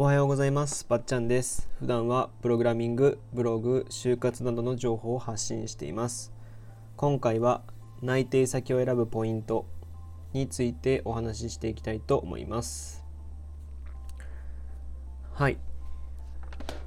[0.00, 0.86] おはようございます。
[0.88, 1.68] ばっちゃんです。
[1.78, 6.32] 普段はプログラミング、ブログ、就活などの情報を発信しています。
[6.96, 7.60] 今回は
[8.00, 9.66] 内定先を選ぶポイント
[10.32, 13.04] についてお話ししていきたいと思います。
[15.34, 15.58] はい。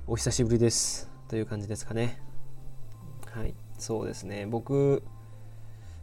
[0.07, 1.07] お久しぶりです。
[1.27, 2.20] という感じですかね。
[3.30, 3.53] はい。
[3.77, 4.48] そうですね。
[4.48, 5.03] 僕、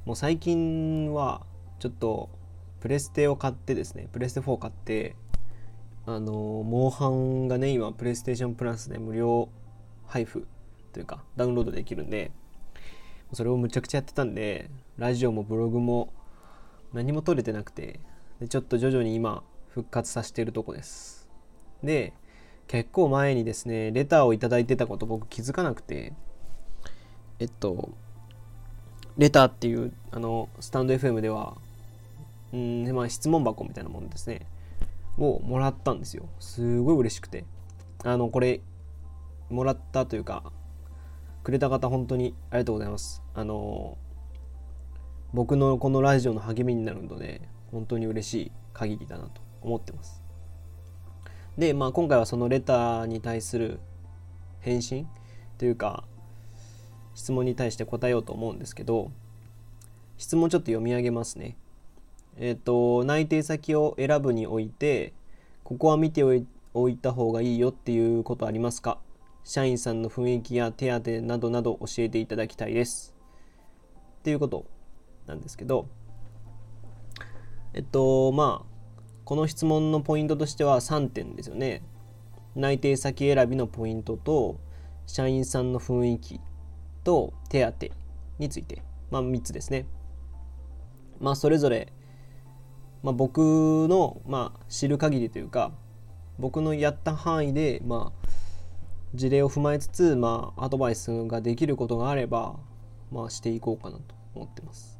[0.05, 1.45] もう最近は
[1.81, 2.31] ちょっと
[2.79, 5.17] プレステを買ってですね、プレステ4を買って、
[6.17, 9.49] あのモンハンがね今プレイステーションプラスで無料
[10.07, 10.47] 配布
[10.93, 12.33] というかダウンロードできるんで
[13.33, 16.13] それをむちゃくちゃやってたんでラジオもブログも
[16.93, 18.01] 何も撮れてなくて
[18.41, 21.29] でちょっと徐々に今復活させてるとこです。
[21.85, 22.13] で
[22.67, 26.13] 結構前にですねレターをいただいてたこと僕気づかなくて
[27.39, 27.91] えっと
[29.17, 31.57] レターっていうあのスタンド FM では
[32.53, 34.47] うんまあ質問箱みたいなもんですね。
[35.19, 36.29] をもらったんですよ。
[36.39, 37.45] すごい嬉しくて。
[38.03, 38.61] あのこれ
[39.51, 40.43] もらったというか
[41.43, 43.23] くれた方本当にありがとうございます。
[43.35, 43.99] あの
[45.33, 50.23] 僕のこのラジオの励みになるので本当に嬉しい限りだなと思ってます。
[51.59, 53.81] でまあ今回はそのレターに対する
[54.61, 55.09] 返信
[55.59, 56.05] というか
[57.15, 59.11] 質問に対して答えようと思うんですけど
[60.17, 61.57] 質問ちょっと読み上げますね。
[62.37, 65.13] えっ、と内定先を選ぶにおいて
[65.65, 68.99] ここは見ておいた方がいいよっていうことありますか？
[69.45, 73.15] 社員さんの雰囲気や手当などなど教えていただきたいです。
[74.21, 74.67] っていうこと
[75.27, 75.87] なんですけど。
[77.73, 78.71] えっとまあ
[79.25, 81.83] この質問のポイントとしては3点ですよね。
[82.57, 84.59] 内定先選びのポイントと
[85.07, 86.41] 社員さんの雰囲気
[87.05, 87.87] と手当
[88.39, 88.83] について。
[89.11, 89.87] まあ3つですね。
[91.21, 91.93] まあそれぞれ
[93.03, 93.39] まあ、僕
[93.89, 95.73] の、まあ、知る限りというか
[96.39, 98.29] 僕のやった範囲で、まあ、
[99.15, 102.57] 事例を踏まえつつ、まあ、アドバイスができることがあれば、
[103.11, 104.99] まあ、していこうかなと思ってます。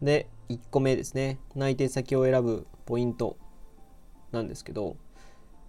[0.00, 1.38] で1個目ですね。
[1.54, 3.38] 内定先を選ぶポイント
[4.32, 4.96] なんですけど、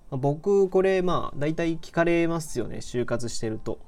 [0.09, 2.77] ま、僕これまあ大体聞かれますよね。
[2.77, 3.79] 就活してると。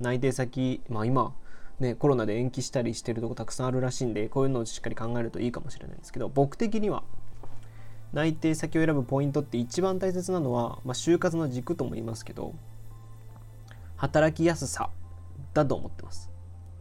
[0.00, 1.34] 内定先まあ今
[1.80, 7.02] ね、コロナで延期したりしてるとこたくさんあるらしいんでこういうのをしっかり考えるといいかもしれないんですけど僕的には
[8.12, 12.54] 内定先を選ぶポイントって一番大切なのは、まあ、就活の軸とも言いますけど
[13.96, 14.90] 働きやすさ
[15.54, 16.30] だと思ってます。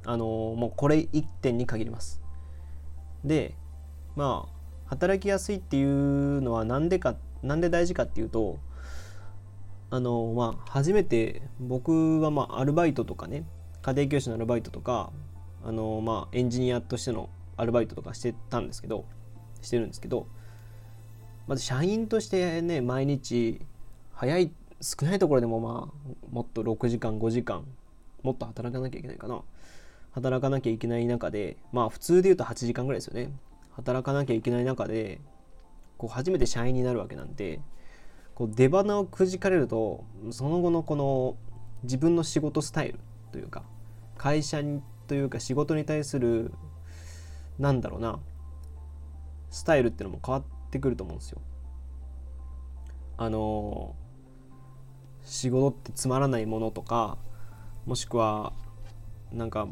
[0.05, 2.21] あのー、もうこれ1点に限ります。
[3.23, 3.55] で
[4.15, 8.59] まあ働きやすいっていうのは何でか何で大事かっていうと
[9.91, 13.43] あの、まあ初めて僕はまあアルバイトとかね
[13.81, 15.11] 家庭教師のアルバイトとか
[15.63, 19.05] あのまあエンジニアとしてのアルバイトとかしてたんですけど
[19.61, 20.27] してるんですけど
[21.47, 23.61] まず社員としてね毎日
[24.13, 24.51] 早い
[24.81, 27.65] 少ないところでもまあもっと6時間5時間
[28.23, 29.41] もっと働かなきゃいけないかな。
[30.11, 33.31] 働かなきゃいけない中でまあ普通で言うと8時間ぐらいですよね。
[33.71, 35.21] 働かなきゃいけない中で
[35.97, 37.61] こう初めて社員になるわけなんで
[38.35, 41.35] こう出花をくじかれるとその後のこの
[41.83, 42.99] 自分の仕事スタイル
[43.31, 43.63] というか
[44.17, 46.51] 会社にというか仕事に対する
[47.57, 48.19] なんだろうな
[49.49, 51.41] スタイルっていうのも変わってくると思うんですよ。
[53.17, 53.95] あの
[55.25, 57.17] 仕事ってつまらないものとか
[57.85, 58.53] もしくは
[59.31, 59.67] なんか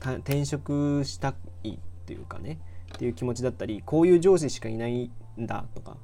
[0.00, 2.58] 転職したいっていうかね
[2.94, 5.96] っていう気持ちだったりこういう上司しかいないんだとか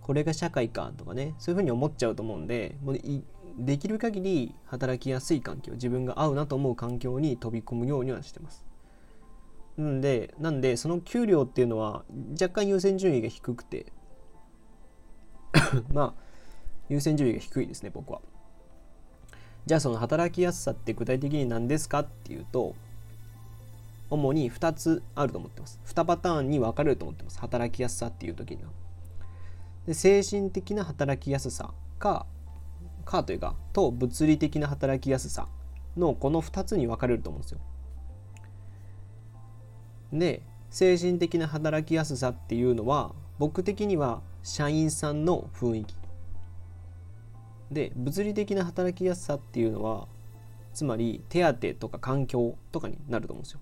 [0.00, 2.96] これが社会かとかねそういうふうに思っちゃうと思うんでもう
[3.56, 8.64] できる限り働きやすい環境自分が合うなと思う環境に飛び込むようにはしてます。
[9.80, 13.86] んでなんでその給料っていうのは若干優先順位が低くて
[15.92, 16.22] まあ
[16.88, 18.20] 優先順位が低いですね僕は。
[19.64, 22.74] じゃあその働きやすさって具体的に何ですかっていうと
[24.10, 25.80] 主に2つあると思ってます。
[25.86, 28.70] 2パターンに分かれると思ってます働きやすさっていう時には。
[29.86, 32.26] で精神的な働きやすさか
[33.12, 35.46] かというかと物理的な働きやすさ
[35.96, 37.60] のこの2つに分かれると思うんですよ。
[40.12, 45.94] で精神的な働きやすさっていうのは僕的には社員さんの雰囲気
[47.70, 50.08] で物理的な働きやすさっていうのは
[50.72, 53.60] つまり手当とか環境とかになると思うんですよ。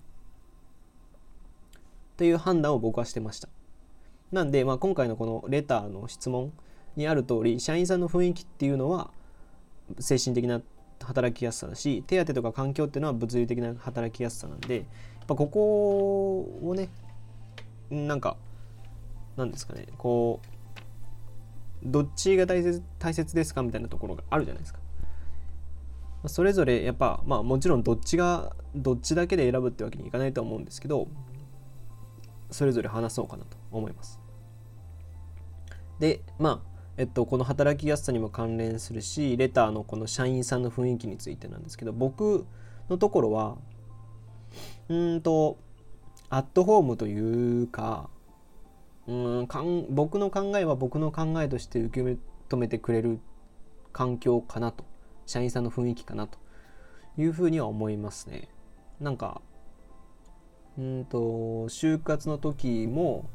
[2.15, 3.49] という判断を僕はしてました。
[4.31, 6.53] なんで、まあ、今回のこのレターの質問
[6.95, 9.11] にある通り社員さんの雰囲気っていうのは
[9.99, 10.61] 精神的な
[11.03, 14.85] 働きやすさだし手当とか環境っていうのは物理的な働きやすさなんでやっ
[15.27, 16.89] ぱここをね
[17.89, 18.37] なんか
[19.35, 20.51] なんですかねこう
[21.83, 24.79] どっちが大切大切ですかみたいなところがあるじゃないですか。
[26.27, 31.07] それぞれやっぱまあもちろんどっちがどっちだけで選ぶってわけにいかないと思うんですけど
[32.51, 34.19] それぞれ話そうかなと思います。
[35.99, 36.70] でまあ
[37.01, 42.45] えっと、この働きやすさにも関連するしレターのこの社員さんの雰囲気についてなんですけど僕
[42.91, 43.57] のところは
[44.87, 45.57] うんと
[46.29, 48.11] アットホームというか
[49.07, 52.17] うんかん僕の考えは僕の考えとして受け
[52.49, 53.19] 止めてくれる
[53.93, 54.85] 環境かなと
[55.25, 56.37] 社員さんの雰囲気かなと
[57.17, 58.47] いうふうには思いますね。
[58.99, 59.41] なんか
[60.77, 61.17] うんと
[61.67, 63.27] 就活の時も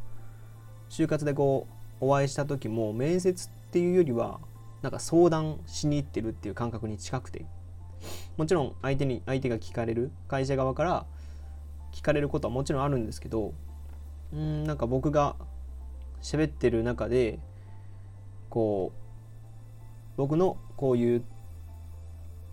[0.88, 4.40] 就活でこうお会いした時も面接っていうよりは
[4.81, 7.44] なんか相談しに行ってるっていう感覚に近くて。
[8.37, 11.06] もちろん相手に相手が聞かれる会社側から
[11.93, 13.55] 聞かれることはもちろんあるんですけど
[14.32, 15.37] うんなんか僕が
[16.23, 17.38] 喋ってる中で
[18.50, 19.00] こう
[20.17, 21.25] 僕のこういう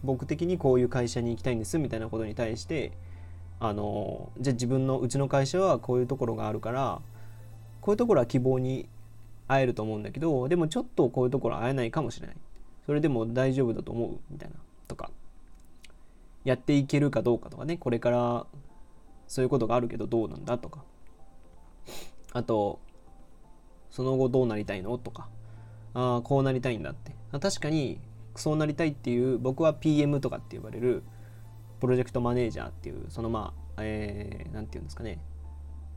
[0.04, 2.94] 僕的にこういう会社に行きたいんですみたいなことに対して
[3.60, 7.02] あのじゃあ自分のうちの会社はこういうところがあるから
[7.82, 8.88] こういうところは希望に
[9.54, 12.36] 会えると思うんだけどでもちょっとこういうところ会えないかもしれない。
[12.86, 14.56] それでも大丈夫だと思うみたいな。
[14.88, 15.10] とか
[16.44, 17.78] やっていけるかどうかとかね。
[17.78, 18.46] これから
[19.28, 20.84] そういうことがあるけどどうなんだとか。
[22.34, 22.80] あと
[23.92, 25.30] その後どうなりたいのとか。
[25.94, 27.14] ああこうなりたいんだって。
[27.40, 28.00] 確かに
[28.36, 31.04] そうなりたいっていう僕は PM とかって呼ばれる
[31.80, 35.20] プロジェクトマネージャーっていうそのまあえー、て言うんですかね、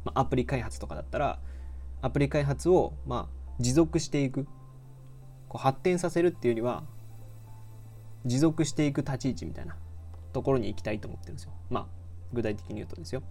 [0.05, 1.39] ま、アプリ開発とかだったら
[2.03, 4.47] アプリ開発をまあ持続していく。
[5.49, 6.83] こう発展させるっていうよりは
[8.25, 9.77] 持続していく立ち位置みたいな
[10.33, 11.53] ところに行きたいと思ってるんですよ。
[11.71, 11.87] まあ
[12.33, 13.23] 具体的に言うとですよ。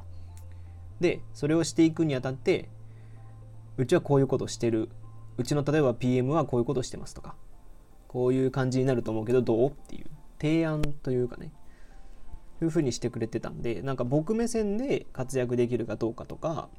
[0.99, 2.69] でそれをしていくにあたって
[3.77, 4.89] うちはこういうことしてる。
[5.37, 7.35] うちの例えば PM はこういうことしてますとか
[8.07, 10.05] こういう感じになると思うけどどうっていう
[10.39, 11.51] 提案というかね
[12.61, 16.69] いうふうにしてくれてたんでなんか僕目線で活躍できるかどうかとか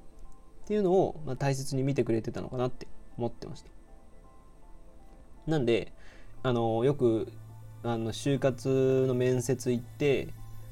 [0.64, 3.70] っていうのを、ま、大切に見てくれてたのかなって思ってました。
[5.46, 5.92] なんで
[6.42, 7.32] あのよく
[7.82, 10.28] あの就活の面接行って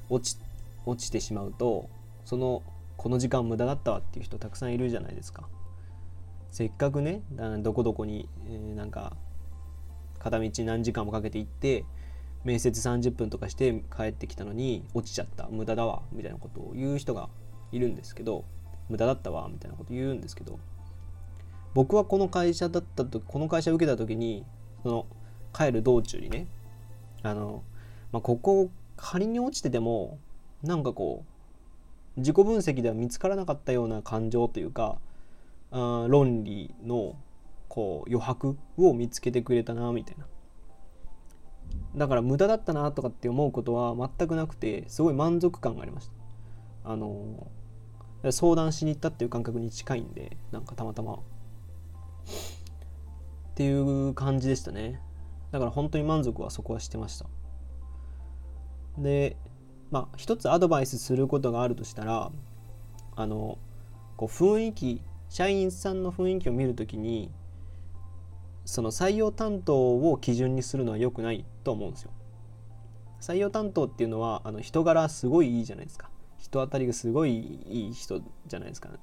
[0.08, 0.41] 落ち
[0.87, 1.88] 落ちてしまうと
[2.25, 2.62] その
[2.96, 5.49] この時間無駄だったわっていう人たくさんいるじゃないですか。
[6.50, 7.23] せっかくね
[7.62, 9.17] どこどこに、えー、なんか
[10.20, 11.85] 片道何時間もかけて行って
[12.44, 15.49] 面接30分とかして帰ってきたのに落ちちゃった。
[15.49, 16.02] 無駄だわ。
[16.12, 17.29] みたいなことを言う人が
[17.73, 18.44] いるんですけど
[18.88, 19.49] 無駄だったわ。
[19.50, 20.58] みたいなこと言うんですけど
[21.75, 24.44] 僕はこの会社だったとこの会社を受けた時に
[24.82, 25.06] その
[25.53, 26.47] 帰る道中にね
[27.23, 27.62] あの、
[28.12, 30.19] まあ、ここ仮に落ちてても
[30.62, 31.25] なんかこ
[32.17, 34.99] う自己分析では見つからなかったような感情というか
[35.73, 37.17] あ論理の
[37.69, 40.27] こう余白を見つけてくれたなみたいな。
[41.97, 46.09] だから無駄だったなとかって思うことは全くなくてすごい満足感がありまし
[46.85, 46.93] た。
[46.93, 47.49] あの
[48.31, 51.19] 相談しに行ったっていう感覚に近いんでなんかたまたま
[53.55, 53.71] ってい
[54.09, 55.01] う感じでしたね。
[55.53, 57.27] だから本当に満足はそこはしてました。
[58.99, 59.37] で
[59.93, 62.33] まあ一つアドバイスすることがあるとしたら
[63.15, 63.59] あの
[64.17, 67.31] こう雰囲気社員さんの雰囲気を見るときに
[68.65, 72.11] その採用担当を基準にするのは良くないと思うんですよ。
[73.20, 76.11] 採用担当っていうのはあの人柄すごいいいじゃないですか。
[76.39, 78.96] 人当たりがすごいいい人じゃないですか、ね、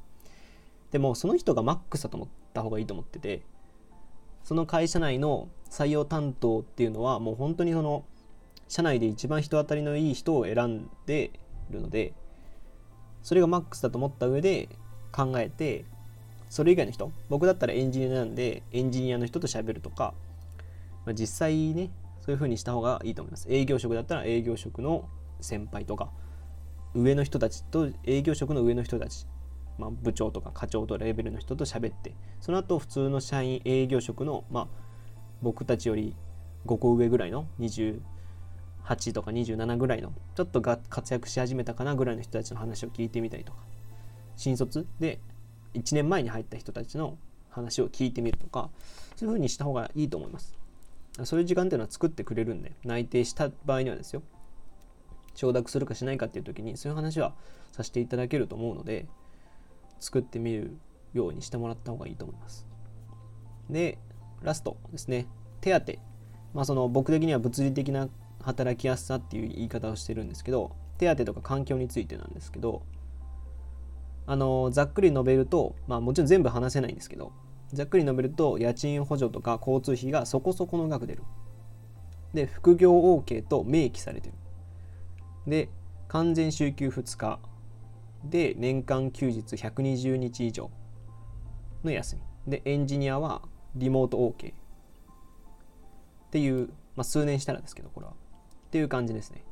[0.91, 3.41] でもその人がマックスだと思った方がいいと思ってて
[4.43, 8.03] その会社内の採用担当っていうのはもう本当にその
[8.67, 11.31] 社内で一番人当たりのいい人を選んで
[11.69, 12.13] るので
[13.23, 14.69] それがマックスだと思った上で
[15.11, 15.85] 考えて
[16.49, 20.13] それ以外の人僕だったらエンジニアなんでエンジニアの人と喋るとか、
[21.05, 23.47] まあ、実際ねそういう風にした方がいいと思います。
[23.49, 26.11] 営業職だったら営業職の先輩とか
[26.93, 29.25] 上の人たちと営業職の上の人たち、
[29.81, 34.67] まあ、部長とか課長とレベルの人と喋ってその後普通の社員営業職の、まあ、
[35.41, 36.15] 僕たちより
[36.67, 37.99] 5個上ぐらいの28
[39.13, 43.59] とか27ぐらいのちょっとが活躍し始めたかなぐらいの人たちの話を聞いてみたりとか
[44.35, 45.19] 新卒で
[45.73, 47.17] 1年前に入った人たちの
[47.49, 48.69] 話を聞いてみるとか
[49.15, 50.61] そういうふうにした方がいいと思います。
[51.25, 54.23] そういう時間っていうのは作ってくれるんで内定した場合にはですよ
[55.35, 57.33] 承諾するかしないかっていう時にそういう話は
[57.71, 59.07] させていただけると思うので
[60.01, 60.75] 作ってみる
[61.13, 62.67] ようにしてもらった方がいいと思います。
[63.69, 63.97] で
[64.41, 65.27] ラストですね。
[65.61, 65.93] 手当
[66.53, 68.09] まあその僕的には物理的な
[68.41, 72.81] 働きやすさっていう言い方をしてるんですけど手当とか環境についてなんですけど
[74.25, 77.31] あのざっくり述べるとまあもちろん全部話せないんですけど
[77.71, 81.23] ざっくり述べると家賃補助とか交通費がそこそこの額出る。
[82.33, 84.35] で副業 OK と明記されてる。
[85.47, 85.69] で
[86.07, 87.39] 完全週休2日。
[88.23, 90.69] で年間休日120日以上
[91.83, 92.21] の休み。
[92.47, 93.41] でエンジニアは
[93.75, 94.55] リモート OK っ
[96.31, 98.13] ていう、まあ、数年したらですけどこれは。
[98.13, 98.15] っ
[98.71, 99.43] ていう感じですね。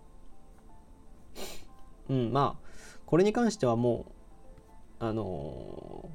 [2.09, 2.69] うんまあ
[3.05, 4.05] これに関してはも
[4.99, 6.09] うあの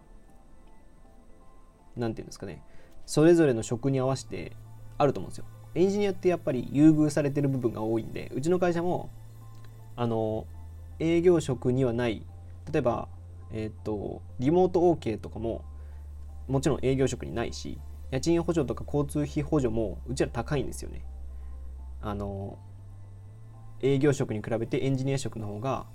[1.97, 2.63] 何、ー、て言うんですかね。
[3.07, 4.53] それぞれの職に合わせて
[4.97, 5.45] あると思うんですよ。
[5.75, 9.11] エンジニアってやっぱり優遇されてる部分が多いんでうちの会社も
[9.97, 10.47] あの
[11.01, 12.23] 営業職にはない
[12.75, 13.09] 例えば
[13.53, 15.65] えっ、ー、とリモート OK とかも
[16.49, 17.79] もちろん営業職にないし
[18.11, 21.05] 家賃補助とか交通費補助もうちら高いんですよね。
[22.03, 22.59] あの
[23.81, 25.87] 営業職に比べてエンジニア職の方が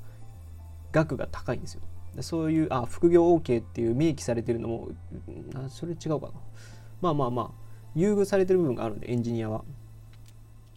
[0.91, 1.81] 額が高いんですよ。
[2.21, 4.89] そういうあ副業 OK っていう明記されてるのも
[5.55, 6.33] あそれ違うかな。
[7.01, 7.51] まあまあまあ
[7.93, 9.65] 優遇されてる部分があるんでエンジニアは。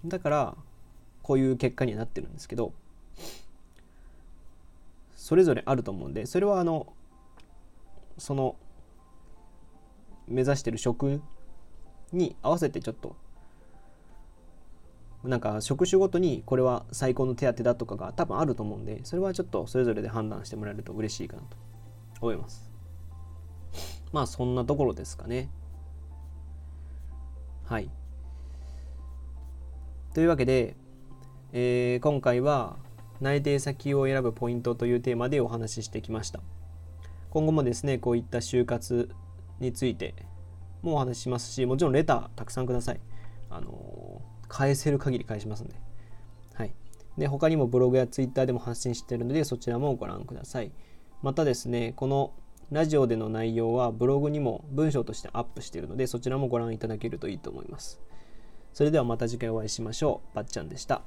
[0.05, 0.57] だから
[1.23, 2.73] こういう結果にはなってるんですけど
[5.23, 6.93] それぞれあると思うんでそれはあの
[8.19, 8.57] その
[10.27, 11.23] 目指してる職
[12.13, 13.15] に合わせてちょっと
[15.23, 21.57] なんか職種ごとにこれは最高の手当だとかが多分あると思うんでそれはちょっとそれぞれで判断してもらえると嬉しいかなと
[22.21, 22.69] 思います。
[24.13, 25.49] まあそんなところですかね。
[27.63, 27.89] はい。
[30.15, 30.75] というわけで、
[31.53, 32.77] えー、今回は
[33.23, 36.41] 内定先を選ぶポイントというテーマでお話ししてきました
[37.31, 39.09] 今後もですねこういった就活
[39.61, 40.15] について
[40.83, 43.01] もお話ししますしもちろんレターたくさんください
[43.49, 45.75] あの返せる限り返しますんで。
[46.55, 46.75] はい。
[47.17, 50.73] で、他にもブログやツイッターでも発信しているので、そちらもご覧ください。
[51.23, 52.35] またですね、この
[52.71, 58.01] ラジオでの内容はブログにも文章としてアップしているので、そちらもご覧いただけるといいと思います。
[58.75, 60.37] それではまた次回お会いしましょう。
[60.37, 61.03] ばっちゃんでした。